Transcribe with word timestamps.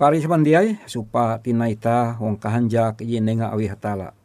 Paris 0.00 0.24
mandiai 0.24 0.80
supa 0.88 1.36
tina 1.44 1.68
ita 1.68 2.16
wong 2.16 2.40
kahanjak 2.40 3.04
yenenga 3.04 3.52
awi 3.52 3.68
hatala. 3.68 4.16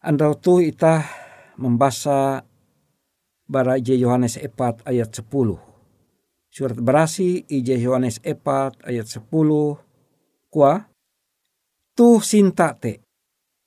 Andau 0.00 0.40
tu 0.40 0.56
ita 0.56 1.04
membaca 1.60 2.40
bara 3.44 3.76
ije 3.76 3.92
Yohanes 3.92 4.40
4 4.40 4.88
ayat 4.88 5.12
10. 5.12 5.60
Surat 6.48 6.80
berasi 6.80 7.44
ije 7.44 7.76
Yohanes 7.76 8.24
4 8.24 8.88
ayat 8.88 9.04
10 9.04 9.28
Kua 10.48 10.80
tu 11.92 12.24
sinta 12.24 12.72
te 12.72 13.04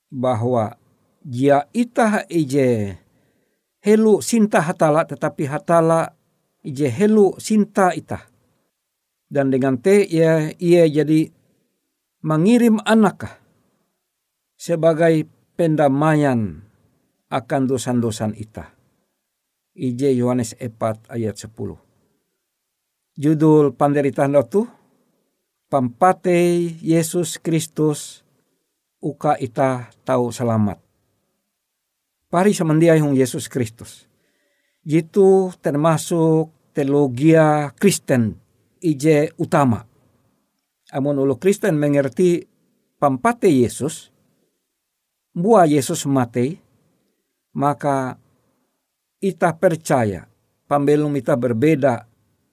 bahwa 0.10 0.82
jia 1.22 1.70
ita 1.78 2.26
ije 2.26 2.98
helu 3.86 4.18
sinta 4.26 4.66
hatala 4.66 5.06
tetapi 5.06 5.46
hatala 5.46 6.10
ije 6.66 6.90
helu 6.90 7.38
sinta 7.38 7.94
ita. 7.94 8.26
Dan 9.28 9.52
dengan 9.52 9.76
te 9.76 10.08
ia, 10.08 10.56
ia 10.56 10.88
jadi 10.88 11.28
mengirim 12.24 12.80
anakah 12.88 13.36
sebagai 14.56 15.28
pendamaian 15.60 16.64
akan 17.28 17.62
dosan-dosan 17.68 18.34
ita. 18.40 18.72
IJ 19.78 20.16
Yohanes 20.18 20.56
4 20.58 21.12
ayat 21.12 21.36
10. 21.38 21.54
Judul 23.18 23.76
penderitaan 23.76 24.34
itu 24.38 24.66
Pampate 25.68 26.72
Yesus 26.80 27.44
Kristus 27.44 28.24
uka 29.04 29.36
ita 29.36 29.92
tahu 30.08 30.32
selamat. 30.32 30.80
Pari 32.32 32.56
semendiai 32.56 33.04
hong 33.04 33.20
Yesus 33.20 33.52
Kristus. 33.52 34.08
Jitu 34.88 35.52
termasuk 35.60 36.56
teologia 36.72 37.76
Kristen 37.76 38.40
ije 38.82 39.34
utama. 39.38 39.86
Amun 40.94 41.20
ulu 41.20 41.36
Kristen 41.36 41.76
mengerti 41.76 42.48
pampate 42.98 43.52
Yesus, 43.52 44.10
buah 45.36 45.68
Yesus 45.68 46.08
mati, 46.08 46.56
maka 47.58 48.16
ita 49.20 49.54
percaya 49.58 50.30
pambelum 50.70 51.14
ita 51.18 51.34
berbeda 51.36 52.06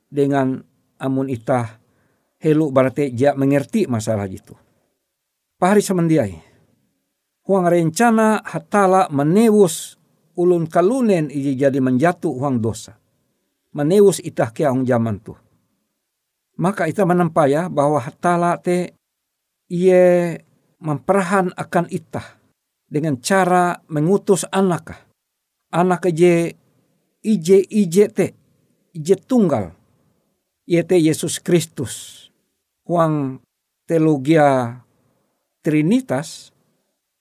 dengan 0.08 0.58
amun 0.98 1.28
ita 1.28 1.80
helu 2.40 2.68
berarti 2.72 3.12
dia 3.12 3.32
mengerti 3.36 3.88
masalah 3.88 4.28
itu. 4.28 4.54
Pahari 5.56 5.80
semendiai. 5.80 6.36
Huang 7.44 7.68
rencana 7.68 8.40
hatala 8.40 9.12
menewus 9.12 10.00
ulun 10.36 10.64
kalunen 10.64 11.28
iji 11.28 11.56
jadi 11.56 11.76
menjatuh 11.80 12.32
huang 12.32 12.60
dosa. 12.60 12.96
Menewus 13.74 14.22
itah 14.22 14.48
kia 14.54 14.72
hong 14.72 14.86
zaman 14.86 15.20
tu. 15.20 15.34
Maka 16.54 16.86
ita 16.86 17.02
menampaya 17.02 17.66
bahwa 17.66 17.98
hatala 17.98 18.54
te 18.62 18.94
ia 19.66 20.38
memperahan 20.78 21.50
akan 21.56 21.90
itah 21.90 22.38
dengan 22.86 23.18
cara 23.18 23.82
mengutus 23.90 24.46
anak. 24.54 25.02
Anak 25.74 26.06
je 26.14 26.54
ije 27.24 27.58
ije 27.66 28.04
te, 28.12 28.26
ije 28.94 29.18
tunggal. 29.18 29.74
Iete 30.64 30.96
Yesus 30.96 31.42
Kristus 31.42 32.24
huang 32.84 33.40
teologia 33.88 34.80
Trinitas, 35.64 36.52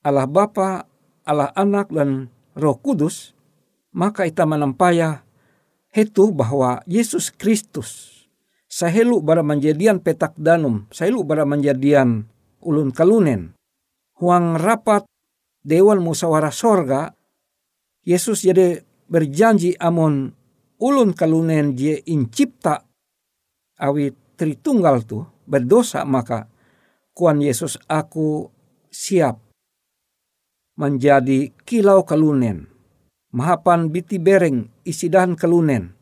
Allah 0.03 0.27
Bapa, 0.27 0.83
Allah 1.23 1.55
Anak 1.55 1.95
dan 1.95 2.27
Roh 2.59 2.75
Kudus, 2.75 3.31
maka 3.95 4.27
kita 4.27 4.43
menampaya 4.43 5.23
itu 5.95 6.35
bahwa 6.35 6.83
Yesus 6.83 7.31
Kristus 7.31 8.12
sahelu 8.73 9.21
bara 9.21 9.45
menjadian 9.45 10.01
petak 10.01 10.33
danum, 10.33 10.89
sahelu 10.89 11.21
bara 11.21 11.45
menjadian 11.45 12.25
ulun 12.65 12.89
kalunen. 12.89 13.53
Huang 14.17 14.57
rapat 14.57 15.05
Dewan 15.61 16.01
Musyawarah 16.01 16.49
Sorga, 16.49 17.13
Yesus 18.01 18.41
jadi 18.41 18.81
berjanji 19.05 19.77
amon 19.77 20.33
ulun 20.81 21.13
kalunen 21.13 21.77
je 21.77 22.01
incipta 22.09 22.81
awit 23.77 24.17
Tritunggal 24.33 25.05
tu 25.05 25.21
berdosa 25.45 26.01
maka 26.09 26.49
kuan 27.13 27.37
Yesus 27.37 27.77
aku 27.85 28.49
siap 28.89 29.37
menjadi 30.73 31.53
kilau 31.61 32.01
kalunen. 32.01 32.65
Mahapan 33.29 33.93
biti 33.93 34.17
bereng 34.17 34.73
isidan 34.85 35.37
kalunen. 35.37 35.93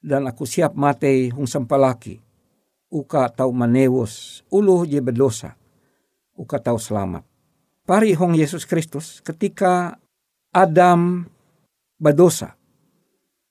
Dan 0.00 0.24
aku 0.24 0.48
siap 0.48 0.72
mate 0.76 1.28
hung 1.32 1.44
sampalaki. 1.44 2.20
Uka 2.90 3.30
tau 3.30 3.52
manewos 3.52 4.42
uluh 4.50 4.88
je 4.88 4.98
berdosa. 4.98 5.54
Uka 6.34 6.58
tau 6.58 6.80
selamat. 6.80 7.22
Pari 7.84 8.16
hong 8.16 8.34
Yesus 8.34 8.64
Kristus 8.64 9.20
ketika 9.20 10.00
Adam 10.50 11.28
berdosa. 12.00 12.56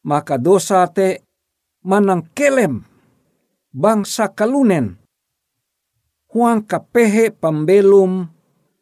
Maka 0.03 0.35
dosa 0.41 0.83
te 0.89 1.23
manang 1.85 2.27
kelem 2.33 2.83
bangsa 3.69 4.33
kalunen 4.33 4.99
huang 6.29 6.61
kapehe 6.65 7.33
pembelum 7.33 8.29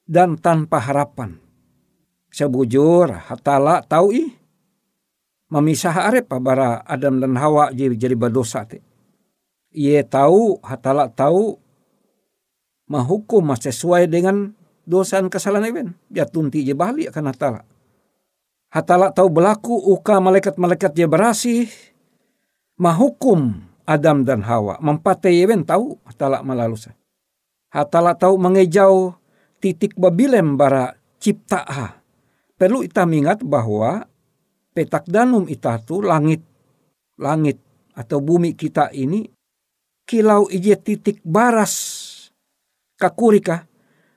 dan 0.08 0.36
tanpa 0.40 0.84
harapan. 0.84 1.40
Sebujur 2.32 3.12
hatala 3.12 3.82
tahu 3.84 4.08
i 4.14 4.24
memisah 5.48 6.12
arep 6.12 6.28
bara 6.40 6.84
Adam 6.84 7.20
dan 7.24 7.36
Hawa 7.40 7.72
jadi 7.72 7.96
jadi 7.96 8.16
berdosa 8.16 8.68
te. 8.68 8.84
Ia 9.76 10.04
tahu 10.04 10.60
hatala 10.64 11.12
tahu 11.12 11.60
mahukum 12.88 13.52
sesuai 13.56 14.08
dengan 14.08 14.56
dosa 14.88 15.20
dan 15.20 15.28
kesalahan 15.28 15.68
even. 15.70 15.88
Ya 16.12 16.24
tunti 16.24 16.64
je 16.64 16.72
balik 16.72 17.12
akan 17.12 17.32
hatala. 17.32 17.62
Hatala 18.72 19.12
tahu 19.16 19.28
berlaku 19.32 19.76
uka 19.76 20.20
malaikat-malaikat 20.20 20.92
dia 20.92 21.08
berasih 21.08 21.72
mahukum 22.80 23.64
Adam 23.88 24.28
dan 24.28 24.44
Hawa. 24.44 24.80
Mempatai 24.84 25.48
ben 25.48 25.64
tahu 25.64 26.00
hatala 26.04 26.44
malalusa. 26.44 26.92
Hatala 27.72 28.16
tahu 28.16 28.36
mengejau 28.40 29.16
titik 29.64 29.96
babilem 29.96 30.60
bara 30.60 30.96
cipta 31.20 31.64
ha. 31.64 32.00
Perlu 32.58 32.82
kita 32.84 33.06
ingat 33.06 33.46
bahwa 33.46 34.10
petak 34.78 35.10
danum 35.10 35.50
ita 35.50 35.82
tu 35.82 36.06
langit 36.06 36.46
langit 37.18 37.58
atau 37.98 38.22
bumi 38.22 38.54
kita 38.54 38.94
ini 38.94 39.26
kilau 40.06 40.46
ije 40.54 40.78
titik 40.78 41.26
baras 41.26 41.74
kakurika 43.02 43.66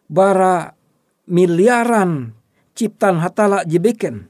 bara 0.05 0.77
miliaran 1.25 2.37
ciptaan 2.77 3.25
hatala 3.25 3.65
jebeken. 3.65 4.29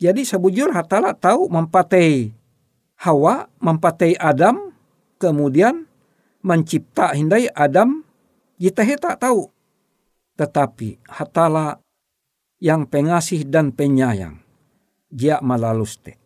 Jadi 0.00 0.24
sebujur 0.24 0.72
hatala 0.72 1.12
tahu 1.16 1.48
mempatai 1.48 2.32
Hawa 2.96 3.44
mempatai 3.60 4.16
Adam, 4.16 4.72
kemudian 5.20 5.84
mencipta 6.40 7.12
hindai 7.12 7.52
Adam, 7.52 8.00
kita 8.56 8.88
tak 8.96 9.20
tahu. 9.20 9.52
Tetapi 10.40 11.04
hatala 11.04 11.76
yang 12.56 12.88
pengasih 12.88 13.44
dan 13.44 13.72
penyayang, 13.76 14.40
dia 15.10 15.40
malaluste. 15.42 16.18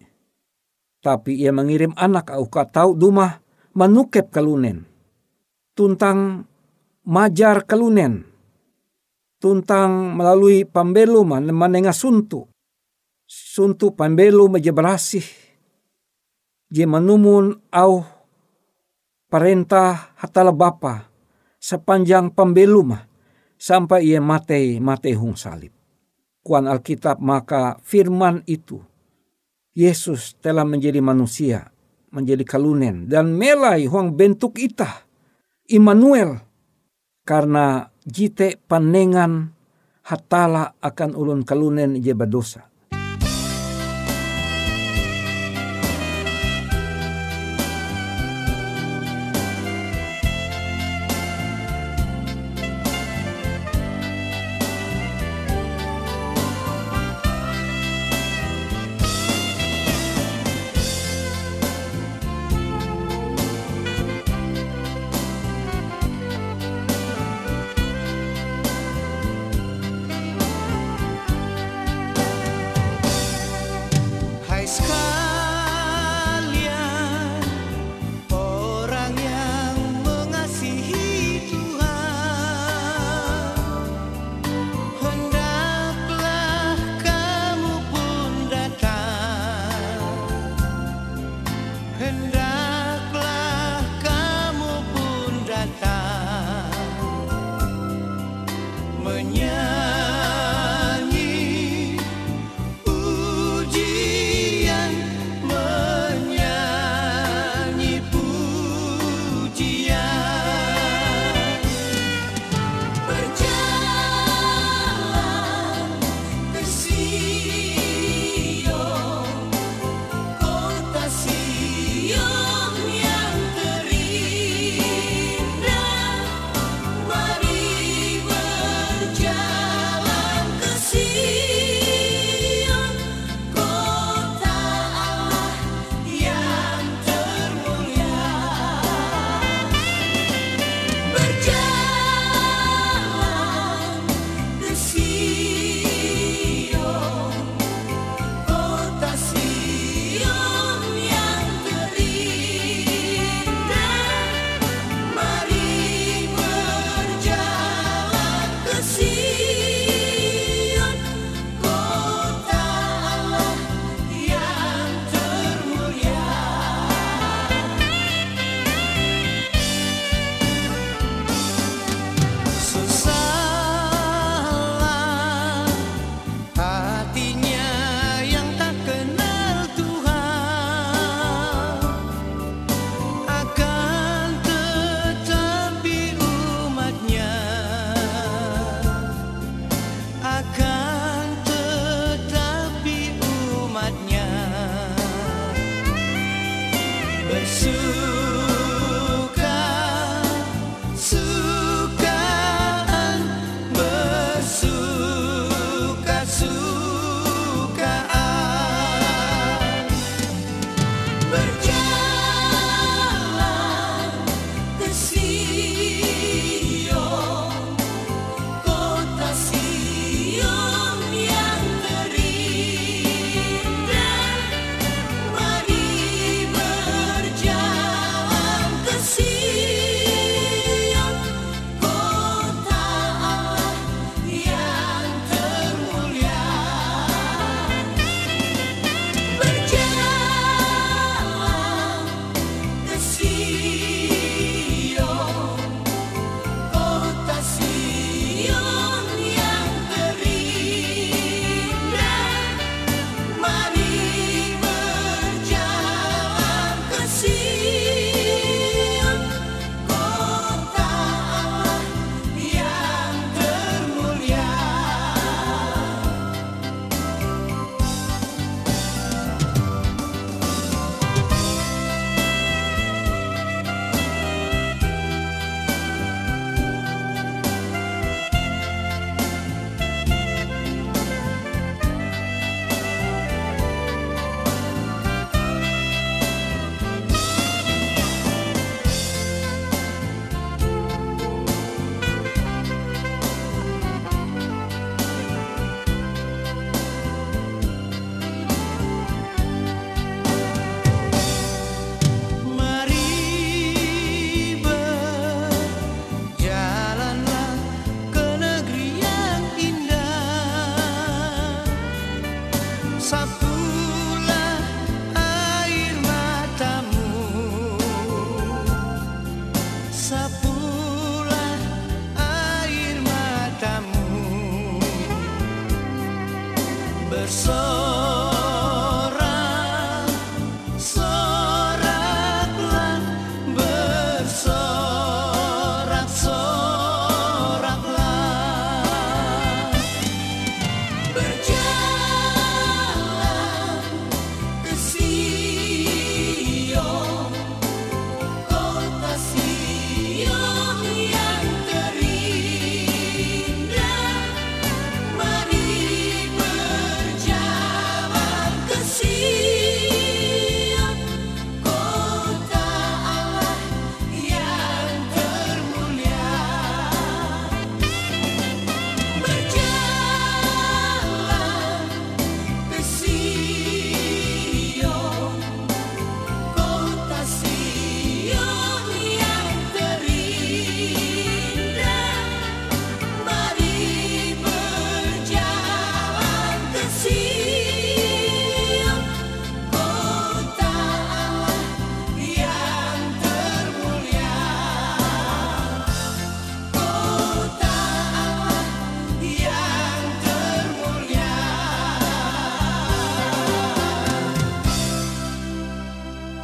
Tapi 1.00 1.40
ia 1.40 1.52
mengirim 1.52 1.96
anak 1.96 2.32
au 2.32 2.44
tahu 2.48 2.92
dumah 2.92 3.40
menukep 3.72 4.28
kalunen. 4.28 4.84
Tuntang 5.72 6.44
majar 7.08 7.64
kalunen. 7.64 8.28
Tuntang 9.40 10.12
melalui 10.12 10.68
pambelu 10.68 11.24
manenga 11.24 11.96
suntu. 11.96 12.44
Suntu 13.24 13.96
pambelu 13.96 14.52
mejebrasih 14.52 15.24
je 16.70 16.84
manumun 16.86 17.58
au 17.74 18.06
perintah 19.26 20.14
hatala 20.14 20.54
bapa 20.54 21.10
sepanjang 21.58 22.30
pembelum 22.30 22.94
sampai 23.58 24.06
ia 24.06 24.22
mate 24.22 24.78
mate 24.78 25.10
hung 25.18 25.34
salib. 25.34 25.79
Kuan 26.40 26.64
Alkitab 26.64 27.20
maka 27.20 27.76
firman 27.84 28.40
itu 28.48 28.80
Yesus 29.76 30.34
telah 30.40 30.64
menjadi 30.66 30.98
manusia, 30.98 31.70
menjadi 32.10 32.42
kalunen 32.42 33.06
dan 33.06 33.36
melai 33.36 33.86
huang 33.86 34.16
bentuk 34.16 34.56
ita 34.56 35.04
Immanuel 35.70 36.42
karena 37.22 37.92
jite 38.02 38.58
panengan 38.66 39.54
hatala 40.02 40.74
akan 40.82 41.14
ulun 41.14 41.46
kalunen 41.46 42.00
je 42.02 42.10
berdosa. 42.10 42.69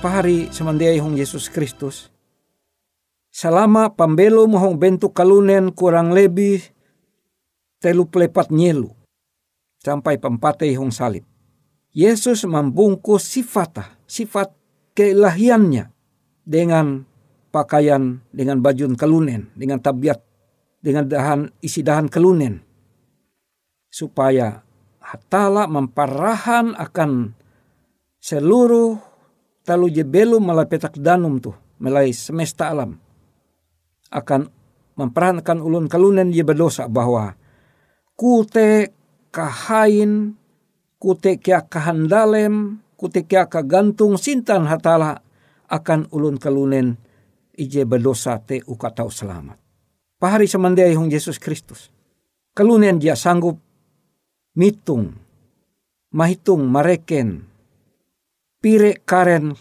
Pahari 0.07 0.47
semandiai 0.55 1.03
hong 1.03 1.19
Yesus 1.19 1.51
Kristus. 1.51 2.15
Selama 3.35 3.91
pambelo 3.91 4.47
mohong 4.47 4.79
bentuk 4.79 5.11
kalunen 5.11 5.75
kurang 5.75 6.15
lebih 6.15 6.63
telu 7.83 8.07
pelepat 8.07 8.55
nyelu 8.55 8.87
sampai 9.83 10.15
pempatei 10.23 10.79
hong 10.79 10.95
salib. 10.95 11.27
Yesus 11.91 12.47
membungkus 12.47 13.27
sifat 13.27 13.99
sifat 14.07 14.55
keilahiannya 14.95 15.91
dengan 16.47 17.03
pakaian 17.51 18.23
dengan 18.31 18.63
baju 18.63 18.95
kalunen, 18.95 19.51
dengan 19.59 19.83
tabiat, 19.83 20.23
dengan 20.79 21.11
dahan 21.11 21.51
isi 21.67 21.83
dahan 21.83 22.07
kalunen. 22.07 22.63
Supaya 23.91 24.63
hatala 25.03 25.67
memparahan 25.67 26.79
akan 26.79 27.35
seluruh 28.23 29.06
talu 29.67 29.91
je 29.91 30.07
belum 30.07 30.47
malai 30.47 30.71
petak 30.71 30.95
danum 31.03 31.43
tu 31.43 31.51
melai 31.83 32.15
semesta 32.15 32.71
alam 32.71 32.95
akan 34.15 34.47
memperankan 34.95 35.59
ulun 35.59 35.91
kalunen 35.91 36.31
je 36.31 36.47
berdosa 36.47 36.87
bahwa 36.87 37.35
kute 38.15 38.95
kahain 39.35 40.39
kute 41.03 41.43
kia 41.43 41.67
kahandalem 41.67 42.79
kute 42.95 43.27
kia 43.27 43.51
kagantung 43.51 44.15
sintan 44.17 44.71
hatala 44.71 45.21
akan 45.67 46.07
ulun 46.15 46.39
kalunen 46.39 46.97
ije 47.59 47.83
berdosa 47.89 48.39
te 48.39 48.63
uka 48.65 48.93
tau 48.93 49.11
selamat. 49.11 49.59
Pahari 50.17 50.49
semandai 50.49 50.97
hong 50.97 51.13
Yesus 51.13 51.37
Kristus. 51.37 51.93
Kalunen 52.57 52.97
dia 52.97 53.13
sanggup 53.13 53.61
mitung, 54.57 55.13
mahitung, 56.13 56.65
mareken, 56.65 57.45
pire 58.67 58.99
karen 59.07 59.55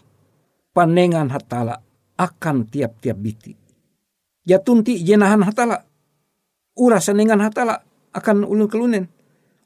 panengan 0.73 1.29
hatala 1.29 1.77
akan 2.17 2.65
tiap-tiap 2.65 3.13
biti. 3.21 3.53
Ya 4.41 4.57
tunti 4.57 4.97
jenahan 4.97 5.45
hatala. 5.45 5.85
Ura 6.73 6.97
senengan 6.97 7.37
hatala 7.37 7.85
akan 8.17 8.41
ulun 8.49 8.65
kelunen. 8.65 9.05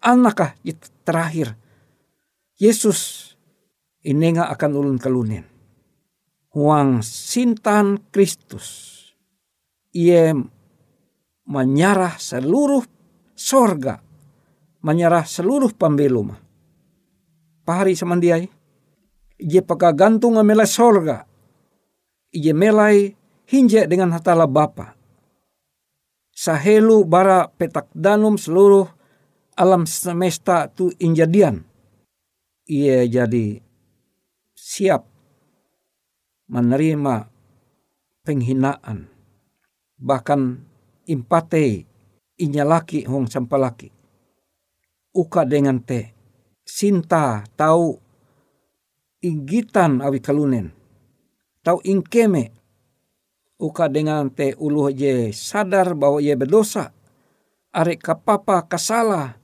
Anakah 0.04 0.60
terakhir. 1.08 1.56
Yesus 2.60 3.32
inenga 4.04 4.52
akan 4.52 4.72
ulun 4.76 5.00
kelunen. 5.00 5.48
Huang 6.52 7.00
sintan 7.00 8.12
Kristus. 8.12 8.68
Ia 9.96 10.36
menyarah 11.48 12.20
seluruh 12.20 12.84
sorga. 13.40 14.04
Menyarah 14.84 15.24
seluruh 15.24 15.72
pembelum. 15.72 16.36
Pahari 17.64 17.96
semandiai 17.96 18.59
Ije 19.40 19.64
gantung 19.96 20.36
melai 20.44 20.68
sorga. 20.68 21.24
Ije 22.36 22.52
melai 22.52 23.16
hinje 23.48 23.88
dengan 23.88 24.12
hatala 24.12 24.44
bapa. 24.44 25.00
Sahelu 26.36 27.08
bara 27.08 27.48
petak 27.48 27.88
danum 27.96 28.36
seluruh 28.36 28.88
alam 29.56 29.88
semesta 29.88 30.68
tu 30.68 30.92
injadian. 31.00 31.64
Ia 32.68 33.08
jadi 33.08 33.64
siap 34.56 35.08
menerima 36.52 37.28
penghinaan. 38.28 39.08
Bahkan 40.00 40.42
impate 41.08 41.88
inyalaki 42.40 43.04
hong 43.08 43.28
sampalaki. 43.28 43.92
Uka 45.16 45.44
dengan 45.44 45.80
te. 45.84 46.16
Sinta 46.64 47.44
tahu 47.58 48.09
inggitan 49.20 50.00
awi 50.00 50.20
kalunen. 50.24 50.72
Tau 51.64 51.84
ingkeme 51.84 52.56
uka 53.60 53.92
dengan 53.92 54.32
te 54.32 54.56
uluh 54.56 54.92
je 54.96 55.36
sadar 55.36 55.94
bahwa 55.96 56.24
ia 56.24 56.40
berdosa. 56.40 56.96
Are 57.70 57.94
kapapa 58.00 58.66
kasala. 58.66 59.38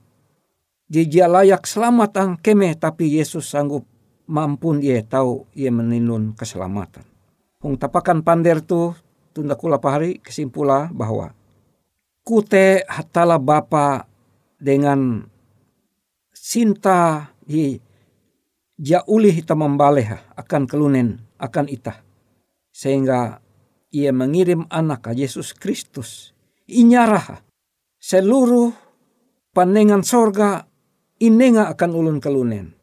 Je 0.86 1.02
dia 1.06 1.26
layak 1.26 1.66
selamat 1.66 2.10
ang 2.18 2.32
keme 2.38 2.70
tapi 2.78 3.18
Yesus 3.18 3.50
sanggup 3.50 3.86
mampun 4.26 4.82
ia 4.82 5.02
tahu 5.02 5.46
ia 5.54 5.70
meninun 5.70 6.34
keselamatan. 6.34 7.06
Hung 7.62 7.74
tapakan 7.78 8.22
pander 8.22 8.62
tu 8.62 8.94
tunda 9.34 9.58
kula 9.58 9.82
pahari 9.82 10.22
kesimpula 10.22 10.90
bahwa 10.94 11.34
kute 12.26 12.86
hatala 12.86 13.38
bapa 13.38 14.06
dengan 14.58 15.26
sinta 16.32 17.30
di 17.42 17.78
ja 18.76 19.00
uli 19.08 19.32
hita 19.32 19.56
membaleha 19.56 20.36
akan 20.36 20.68
kelunen 20.68 21.20
akan 21.40 21.66
ita. 21.68 22.04
Sehingga 22.72 23.40
ia 23.92 24.12
mengirim 24.12 24.68
anak 24.68 25.12
Yesus 25.16 25.56
Kristus. 25.56 26.36
Inyaraha 26.66 27.40
seluruh 27.96 28.74
panengan 29.56 30.04
sorga 30.04 30.68
inenga 31.22 31.72
akan 31.72 31.90
ulun 31.94 32.18
kelunen. 32.20 32.76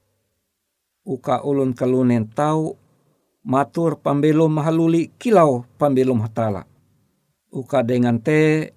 Uka 1.04 1.44
ulun 1.44 1.76
kelunen 1.76 2.32
tahu 2.32 2.74
matur 3.44 4.00
pambelum 4.00 4.56
mahaluli 4.56 5.12
kilau 5.20 5.68
pambelum 5.78 6.24
hatala. 6.24 6.64
Uka 7.54 7.86
dengan 7.86 8.18
te 8.18 8.72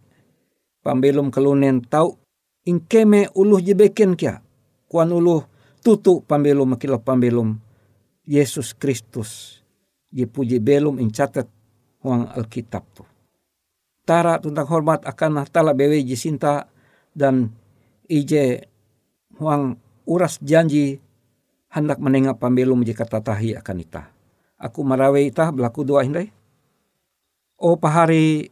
pambelum 0.83 1.31
kelunen 1.31 1.81
tahu 1.87 2.19
ingkeme 2.67 3.31
uluh 3.33 3.63
jebeken 3.63 4.19
kia. 4.19 4.43
Kuan 4.91 5.15
uluh 5.15 5.47
tutu 5.87 6.19
pambelum 6.27 6.75
makilo 6.75 6.99
pambelum 6.99 7.63
Yesus 8.27 8.75
Kristus. 8.75 9.63
Dia 10.11 10.27
puji 10.27 10.59
belum 10.59 10.99
incatat 10.99 11.47
huang 12.03 12.27
Alkitab 12.27 12.83
tu. 12.91 13.07
Tara 14.03 14.43
tentang 14.43 14.67
hormat 14.67 15.07
akan 15.07 15.47
tala 15.47 15.79
bewe 15.79 16.03
jisinta 16.03 16.67
dan 17.15 17.55
ije 18.11 18.67
huang 19.39 19.79
uras 20.11 20.43
janji 20.43 20.99
hendak 21.71 22.03
menengah 22.03 22.35
pambelum 22.35 22.83
jika 22.83 23.07
tatahi 23.07 23.55
akan 23.55 23.77
ita. 23.79 24.11
Aku 24.59 24.83
marawe 24.83 25.23
ita 25.23 25.55
berlaku 25.55 25.87
dua 25.87 26.03
hindai. 26.03 26.35
O 27.63 27.79
pahari 27.79 28.51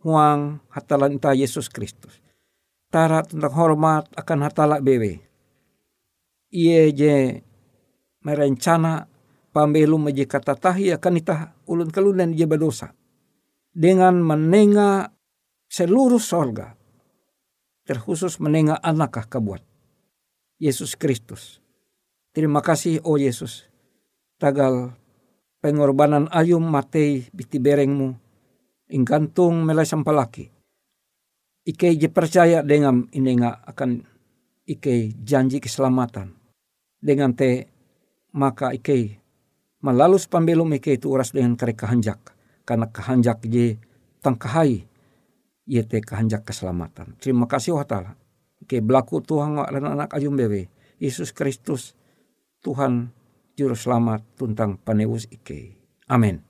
huang 0.00 0.64
hatalan 0.72 1.20
ita 1.20 1.36
Yesus 1.36 1.68
Kristus. 1.68 2.16
Tara 2.88 3.20
tentang 3.28 3.52
hormat 3.52 4.08
akan 4.16 4.38
hatala 4.40 4.80
bewe 4.80 5.26
Ie 6.50 6.94
je 6.94 7.42
merencana 8.22 9.06
pambelum 9.50 10.10
meje 10.10 10.26
kata 10.28 10.58
tahi 10.58 10.92
akan 10.94 11.14
itah 11.18 11.40
ulun 11.66 11.90
kelunen 11.90 12.34
je 12.36 12.46
berdosa. 12.46 12.92
Dengan 13.76 14.20
menenga 14.20 15.10
seluruh 15.68 16.22
sorga. 16.22 16.74
Terkhusus 17.86 18.42
menenga 18.42 18.78
anakah 18.82 19.30
kebuat. 19.30 19.62
Yesus 20.58 20.96
Kristus. 20.96 21.60
Terima 22.32 22.64
kasih 22.64 23.04
oh 23.04 23.20
Yesus. 23.20 23.68
Tagal 24.40 24.96
pengorbanan 25.60 26.26
ayum 26.32 26.64
matei 26.64 27.28
biti 27.30 27.60
berengmu. 27.60 28.16
Ingkantung 28.90 29.66
melai 29.66 29.86
sampalaki. 29.86 30.50
Ike 31.66 31.98
je 31.98 32.06
percaya 32.06 32.62
dengan 32.62 33.10
inenga 33.10 33.66
akan 33.66 34.15
ike 34.66 35.14
janji 35.22 35.62
keselamatan. 35.62 36.34
Dengan 37.00 37.32
te 37.32 37.70
maka 38.34 38.74
ike 38.74 39.22
Malalus 39.86 40.26
pambelum 40.26 40.74
ike 40.74 40.98
itu 40.98 41.12
uras 41.14 41.30
dengan 41.30 41.54
kare 41.54 41.78
kahanjak. 41.78 42.18
Karena 42.66 42.90
kahanjak 42.90 43.44
je 43.46 43.78
tangkahai. 44.18 44.82
Yete 45.66 46.02
kahanjak 46.02 46.42
keselamatan. 46.42 47.14
Terima 47.22 47.46
kasih 47.46 47.78
ta'ala. 47.86 48.18
Ike 48.62 48.82
belaku 48.82 49.22
Tuhan 49.22 49.62
dan 49.62 49.84
anak 49.86 50.10
ayum 50.14 50.34
bebe. 50.34 50.66
Yesus 50.98 51.30
Kristus 51.30 51.94
Tuhan 52.66 53.14
Juru 53.54 53.78
Selamat 53.78 54.26
tuntang 54.34 54.74
panewus 54.80 55.30
ike. 55.30 55.78
Amin. 56.10 56.42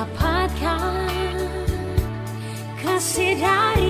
dapatkan 0.00 1.36
kasih 2.80 3.36
dari 3.36 3.89